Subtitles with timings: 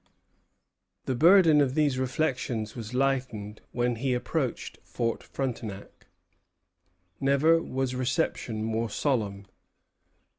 [0.01, 1.13] Y., I.
[1.13, 1.13] 463.
[1.13, 1.19] The
[1.53, 6.07] burden of these reflections was lightened when he approached Fort Frontenac.
[7.19, 9.45] "Never was reception more solemn.